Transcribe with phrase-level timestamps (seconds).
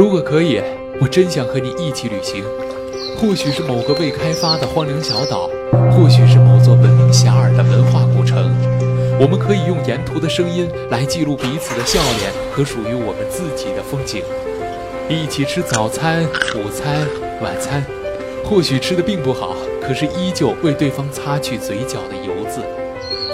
[0.00, 0.58] 如果可以，
[0.98, 2.42] 我真想和你一起旅行。
[3.18, 5.50] 或许是某个未开发的荒凉小岛，
[5.90, 8.50] 或许是某座闻名遐迩的文化古城。
[9.20, 14.22] 我们可以用沿途的声音来记录彼此的笑脸和属于我们自己的风景。
[15.06, 16.24] 一起吃早餐、
[16.54, 17.06] 午餐、
[17.42, 17.84] 晚餐，
[18.42, 22.62] 或许吃的并不好，可是依旧为对方擦去嘴角的油渍。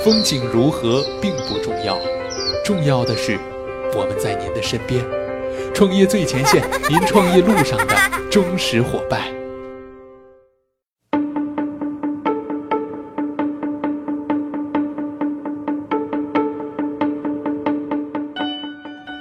[0.03, 1.97] 风景如何并不重要，
[2.65, 3.39] 重要的是
[3.95, 5.05] 我们在您的身边。
[5.77, 7.95] 创业最前线， 您创业路上的
[8.31, 9.21] 忠实伙伴。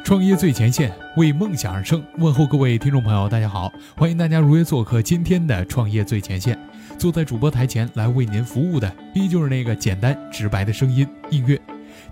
[0.05, 2.01] 创业最前线，为梦想而生。
[2.19, 6.57] 问候各位听众朋友，大家好，欢迎大家如约做客今天的创业最前线。
[6.97, 11.59] 坐在主播台前来为您服务的，依旧是那个简单直白的声音映月。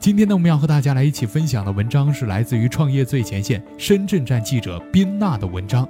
[0.04, 5.88] 今天呢，我们要和大家来一起分享的文章是来自于创业最前线深圳站记者宾娜的文章。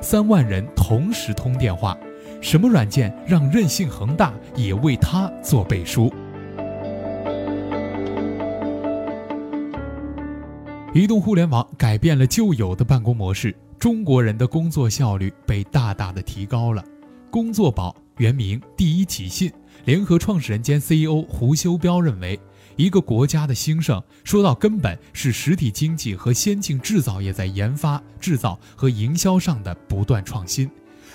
[0.00, 1.96] 三万人同时通电话，
[2.40, 6.12] 什么软件让任性恒大也为他做背书？
[10.92, 16.82] 移动互联网改变了旧有的办公模式，中国人的工作效率被大大的提高了。
[17.30, 19.52] 工作宝原名第一起信
[19.84, 22.40] 联合创始人兼 CEO 胡修彪认为，
[22.76, 30.70] 一个国家的兴盛，说到根本是实体经济和先进制造业在研发、制造和营销上的不断创新。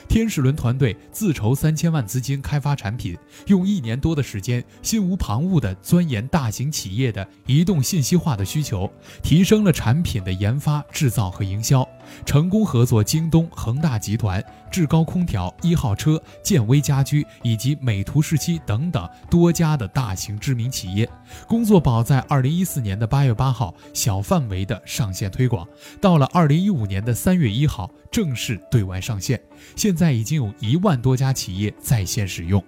[0.07, 8.89] 天使轮团队自筹三千万资金开发产品，用一年多的时间，心无旁骛地钻研大型企业的移动信息化的需求，
[9.21, 11.85] 提升了产品的研发、制造和营销。
[12.25, 21.09] 成功合作京东、恒大集团、志高空调、一号车、建威家居以及美图世纪等等多家的大型知名企业。
[21.47, 25.67] 工作宝在二零一四年的八月八号小范围的上线推广，
[26.01, 29.39] 到了二零一五年的三月一号正式对外上线。
[29.75, 32.63] 现在已经有一万多家企业在线使用。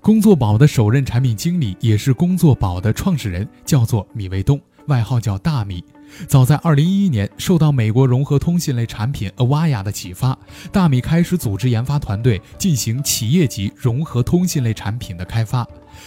[0.00, 5.84] 工作宝的首任产品经理也是工作宝的创始人，叫做米卫东，外号叫大米。
[6.26, 10.36] 早在2011年，受到美国融合通信类产品 Avaya 的启发，
[10.70, 15.66] 大米开始组织研发团队进行企业级融合通信类产品的开发。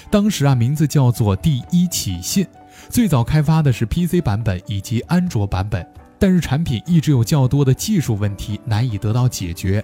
[0.09, 2.45] 当时啊，名字叫做第一起信。
[2.89, 5.85] 最早开发的是 PC 版本以及安卓版本，
[6.19, 9.83] 但是产品一直有较多的技术问题难以得到解决。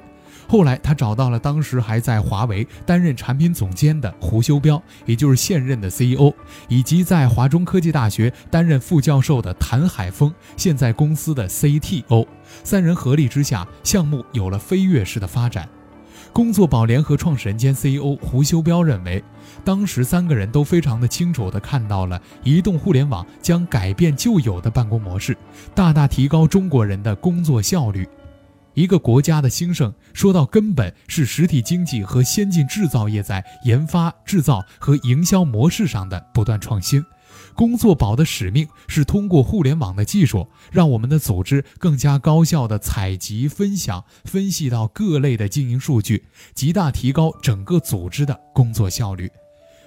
[0.50, 6.34] 后来，他找到了当时还在华为担任产品总监的胡修彪，也就是现任的 CEO，
[6.68, 12.26] 以及在华中科技大学担任副教授的谭海峰，现在公司的 CTO。
[12.64, 15.70] 三人合力之下，项目有了飞跃式的发展。
[16.34, 19.24] 工作宝联合创始人兼 CEO 胡修彪认为，
[19.64, 25.38] 当时三个人都非常的清楚地看到了移动互联网将改变旧有的办公模式，
[25.76, 28.10] 大大提高中国人的工作效率。
[28.80, 37.04] 一个国家的兴盛，说到根本是实体经济和先进制造业在研发、制造和营销模式上的不断创新。
[37.54, 49.30] 工作宝的使命是通过互联网的技术，让我们的组织更加高效地采集、分享、分析到各类的经营数据，极大提高整个组织的工作效率。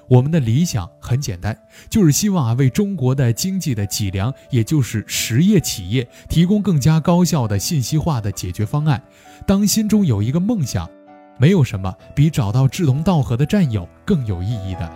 [0.09, 1.57] 我们的理想很简单，
[1.89, 9.03] 就是希望啊为中国的经济的脊梁，也就是实业企业提供更加高效的信息化的解决方案。
[9.47, 10.89] 当心中有一个梦想，
[11.39, 14.93] 没有什么比找到志同道合的战友更有意义的。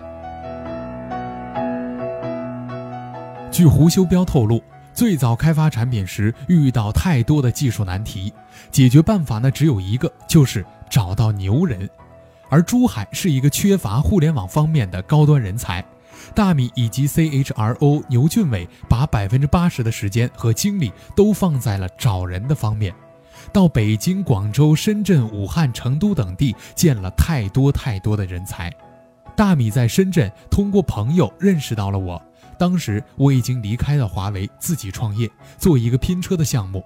[3.51, 4.63] 据胡修彪透露，
[4.93, 8.33] 最早开发产品时遇到太多的技术难题，
[8.71, 11.89] 解决办法呢只有一个，就是找到牛人。
[12.49, 15.85] 而珠海是一个缺乏互联网方面的高端人才，
[16.35, 22.95] 大米以及 CHRO 牛俊伟把百分之八十的时间和精力都放在了找人的方面，
[23.53, 28.73] 到北京、广州、深圳、武汉、成都等地见了太多太多的人才。
[29.35, 32.23] 大米在深圳通过朋友认识到了我，
[32.59, 36.83] 当时我已经离开了华为，自己创业做一个拼车的项目。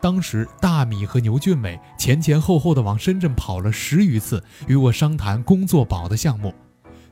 [0.00, 6.54] 当时，大米和牛俊美前前后后的往深圳跑了十余次，与我商谈工作宝的项目。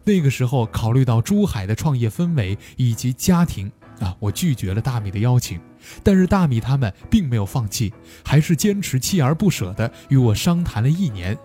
[0.05, 3.71] 那个时候，考虑到珠海的创业氛围以及家庭
[4.01, 5.59] 啊，我拒绝了大米的邀请。
[6.03, 7.93] 但是大米他们并没有放弃，
[8.25, 11.37] 还是坚持锲而不舍地与我商谈了一年。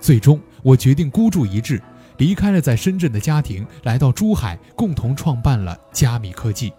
[0.00, 1.80] 最终，我决定孤注一掷，
[2.18, 6.72] 离开了在深圳的家庭，来到珠海，共同创办了加密科技。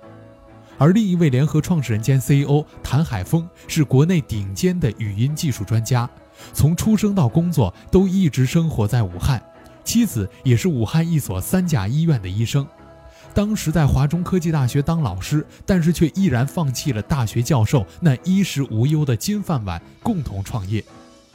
[0.83, 6.09] 而另一位联合创始人兼 CEO 谭海峰是国内顶尖的语音技术专家，
[6.51, 9.41] 从出生到工作都一直生活在武汉，
[9.85, 12.68] 妻子也是武汉一所三甲医院的医生。
[13.33, 20.83] 当时在华中科技大学当老师，但是却毅然放弃了大学教授那衣食无忧的金饭碗，共同创业。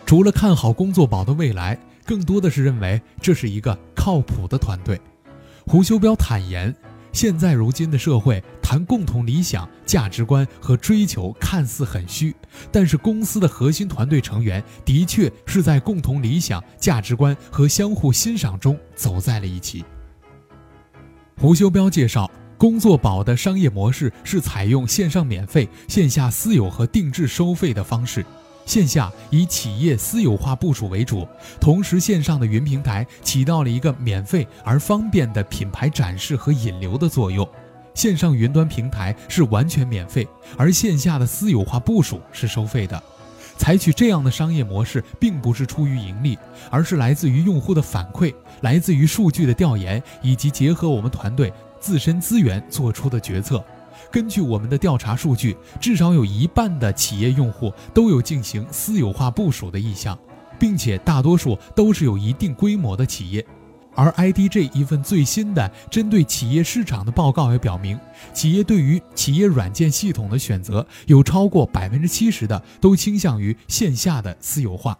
[0.04, 5.00] 除了看好工作宝的未来，更多的是认为这是一个靠谱的团队。
[5.66, 6.76] 胡修彪坦言。
[7.12, 12.34] 现在如今的社会谈共同理想、价值观和追求看似很虚，
[12.70, 19.84] 但是公司的核心团队成员的确是在共同理想、价值观和相互欣赏中走在了一起。
[21.37, 28.25] 胡修彪介绍，工作宝的商业模式是采用线上免费、线下私有和定制收费的方式。
[28.69, 31.26] 线下以企业私有化部署为主，
[31.59, 37.49] 同时线上的云平台起到了一个免费而方便的品牌展示和引流的作用。
[37.94, 40.29] 线上云端平台是完全免费，
[40.59, 43.03] 而线下的私有化部署是收费的。
[43.56, 46.38] 采取这样的商业模式，并不是出于盈利，
[46.70, 51.50] 而是来自于用户的反馈，来自于数据的调研，以及结合我们团队
[51.81, 53.65] 自身资源做出的决策。
[54.10, 60.18] 根据我们的调查数据，至少有一半的企业用户都有进行私有化部署的意向，
[60.58, 63.44] 并且大多数都是有一定规模的企业。
[63.94, 67.98] 而 IDG 一份最新的针对企业市场的报告也表明，
[68.32, 74.96] 企业对于企业软件系统的选择有超过百分之七十的都倾向于线下的私有化。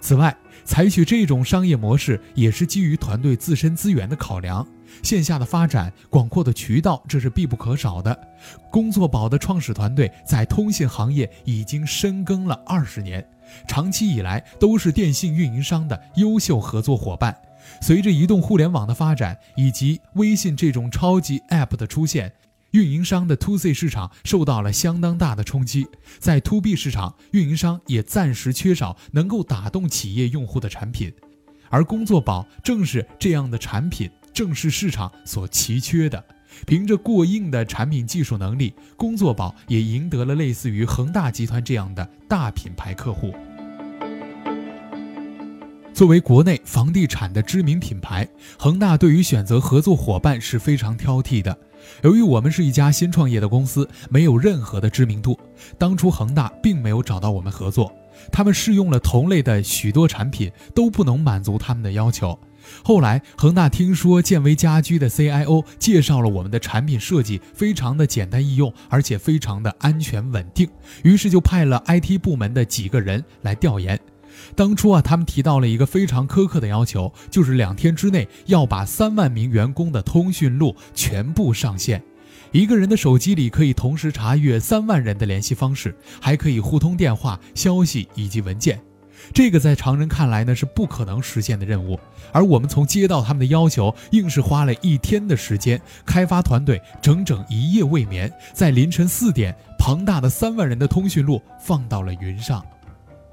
[0.00, 4.66] 此外，采取这种商业模式也是基于团队自身资源的考量。
[5.02, 8.18] 线下的发展、广阔的渠道，这是必不可少的。
[8.70, 13.24] 工作宝的创始团队在通信行业已经深耕了二十年，
[13.66, 17.36] 长期以来都是电信运营商的优秀合作伙伴。
[17.80, 22.32] 随着移动互联网的发展以及微信这种超级 App 的出现，
[22.72, 25.86] 运营商的 To C 市场受到了相当大的冲击。
[26.18, 31.12] 在 To B 市场，运营商也暂时缺少能够打动企业用户的产品，
[31.70, 34.10] 而工作宝正是这样的产品。
[34.32, 36.22] 正是市场所奇缺的。
[36.66, 43.34] 凭着过硬的产品技术能力，工作宝也赢得了类似于恒大集团这样的大品牌客户。
[45.94, 51.56] 作为国内房地产的知名品牌，恒大对于选择合作伙伴是非常挑剔的。
[52.02, 55.38] 由于我们是一家新创业的公司，没有任何的知名度，
[55.78, 57.92] 当初恒大并没有找到我们合作。
[58.30, 62.38] 他们试用了同类的许多产品，都不能满足他们的要求。
[62.82, 70.68] 后来，恒大听说建威家居的 CIO 介绍了我们的产品设计非常的简单易用，而且非常的安全稳定，
[71.02, 73.98] 于是就派了 IT 部门的几个人来调研。
[74.54, 82.02] 当初啊，他们提到了一个非常苛刻的要求，就是两天之内要把三万名员工的通讯录全部上线，
[82.50, 88.80] 一个人的手机里可以同时查阅三万人的联系方式，还可以互通电话、消息以及文件。
[89.32, 91.98] 这个在常人看来呢是不可能实现的任务，
[92.32, 102.64] 而我们从接到他们的要求，硬是花了一天的时间，开发团队整整一夜未眠，在凌晨四点，庞大的三万人的通讯录放到了云上。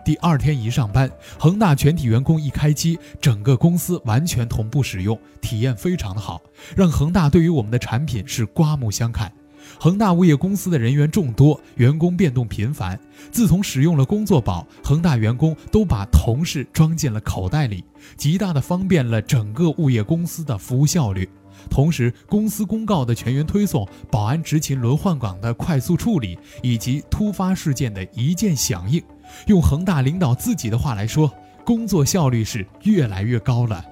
[0.06, 6.42] 第二天一上班，恒大全体员工一开机，整个公司完全同步使用，体验非常的好，
[6.76, 9.32] 让恒大对于我们的产品是刮目相看。
[9.80, 13.00] 恒大物业公司的人员众多，员工变动频繁。
[13.32, 17.84] 自从使用了工作宝，恒大员工都把同事装进了口袋里，
[18.18, 21.28] 极大的方便了整个物业公司的服务效率。
[21.70, 29.04] 同时，公司公告的全员推送、保安执勤轮换岗的快速处理，以及突发事件的一键响应，
[29.48, 31.30] 用恒大领导自己的话来说，
[31.66, 33.84] 工作效率是越来越高了。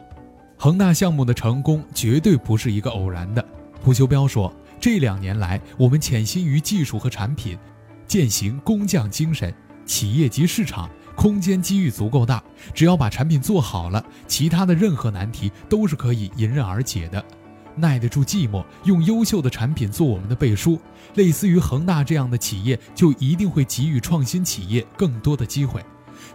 [0.57, 3.43] 恒大项目的成功绝对不是一个偶然的。
[3.81, 4.51] 胡修彪说。
[4.79, 7.57] 这两年来，我们潜心于技术和产品，
[8.07, 9.53] 践行工匠精神。
[9.86, 12.43] 企业及市场空间机遇足够大，
[12.74, 17.24] 只要把产品做好了，其他的任何难题都是可以迎刃而解的。
[17.75, 20.79] 耐得住寂寞，用优秀的产品做我们的背书。
[21.15, 25.84] 类似于恒大这样的企业，就一定会给予创新企业更多的机会。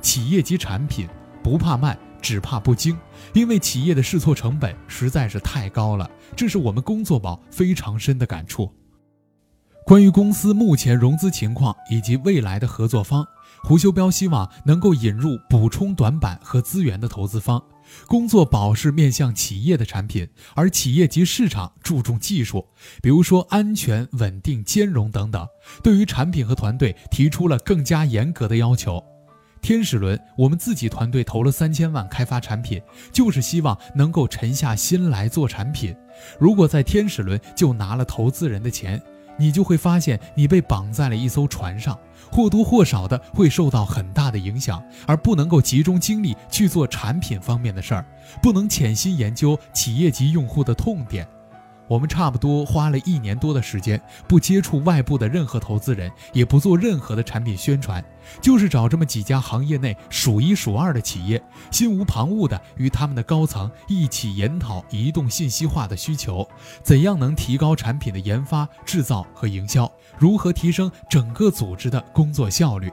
[0.01, 1.07] 企业及产品
[1.43, 1.99] 不怕慢。
[2.23, 2.97] 只怕不精，
[3.35, 8.73] 因为企业的试错成本实在是太高了，这是我们工作宝非常深的感触。
[9.85, 13.27] 关于公司目前融资情况以及未来的合作方，
[13.65, 17.61] 胡修彪希望能够引入补充短板和资源的投资方。
[18.07, 22.65] 工作宝是面向企业的产品，而企业及市场注重技术，
[23.03, 25.45] 比如说安全、稳定、兼容等等，
[25.83, 29.03] 对于产品和团队提出了更加严格的要求。
[29.63, 35.97] 天使轮，我们自己团队投了三千万开发产品，就是希望能够沉下心来做产品。
[36.37, 39.01] 如果在天使轮就拿了投资人的钱，
[39.39, 41.97] 你就会发现你被绑在了一艘船上，
[42.33, 48.05] 或多或少的会受到很大的影响，而不能够集中精力去做产品方面的事儿，
[48.43, 51.25] 不能潜心研究企业级用户的痛点。
[51.89, 58.03] 我们差不多花了一年多的时间，不接触外部的任何投资人，也不做任何的产品宣传，
[58.41, 66.49] 就是找这么几家行业内数一数二的企业，心无旁骛地与他们的高层一起研讨移动信息化的需求，
[66.83, 72.91] 怎样能提高产品的研发、制造和营销，如何提升整个组织的工作效率。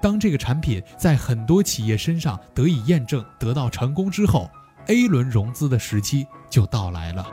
[0.00, 4.50] 当这个产品在很多企业身上得以验证、得到成功之后
[4.86, 7.26] ，A 轮融资的时期就到来了。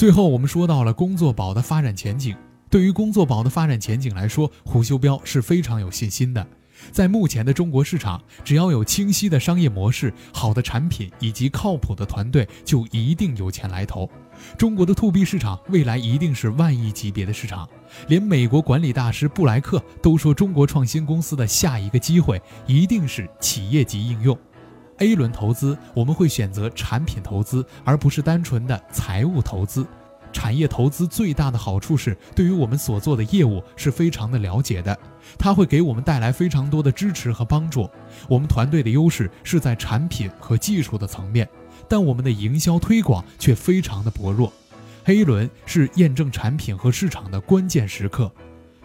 [0.00, 2.34] 最后，我们说到了工作宝的发展前景。
[2.70, 6.46] 对于工作宝的发展前景来说，胡修彪是非常有信心的。
[6.90, 14.08] 在目前的中国市场，只要有清晰的商业模式、好的产品以及靠谱的团队，就一定有钱来投。
[14.56, 17.68] 中国的 To B 市场未来一定是万亿级别的市场。
[18.08, 24.34] 连美国管理大师布莱克都说，中国创新公司的下一个机会一定是企业级应用。
[25.00, 29.86] A 轮投资，我们会选择产品投资，而不是单纯的财务投资。
[30.32, 34.96] 产业投资最大的好处是，对于我们所做的业务是非常的了解的，
[35.38, 37.88] 它会给我们带来非常多的支持和帮助。
[38.28, 41.48] 我们团队的优势是在产品和技术的层面，
[41.88, 44.52] 但我们的营销推广却非常的薄弱。
[45.06, 48.30] A 轮是验证产品和市场的关键时刻，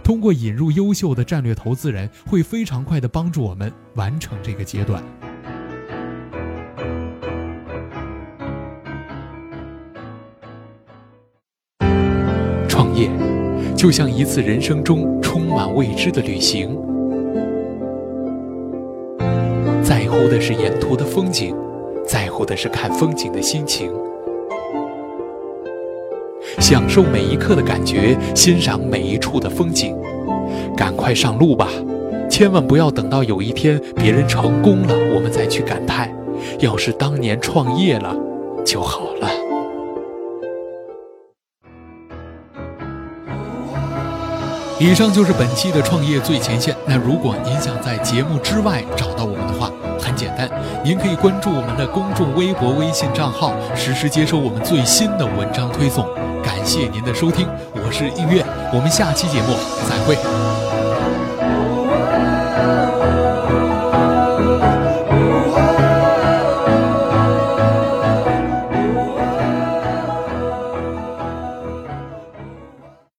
[0.02, 5.04] 通过引入优秀的战略投资人，会非常快的帮助我们完成这个阶段。
[12.96, 13.10] 业
[13.76, 16.78] 就像一次人生中充满未知的旅行，
[19.84, 21.56] 在乎的是沿途的风景，
[22.08, 23.92] 在乎的是看风景的心情，
[26.60, 29.96] 享受每一刻的感觉，欣赏每一处的风景。
[30.76, 31.70] 赶快上路吧，
[32.30, 36.10] 千万不要等到有一天别人成功了，我们再去感叹。
[36.60, 38.16] 要是当年创业了
[38.66, 39.45] 就好了。
[44.78, 46.76] 以上就是本期的创业最前线。
[46.86, 50.50] 那如果您想在节目之外找到我们的话，很简单，
[50.84, 56.06] 您可以关注我们的公众微博、微信账号，实时接收我们最新的文章推送。
[56.44, 59.56] 感谢您的收听，我是映月，我们下期节目
[59.88, 60.45] 再会。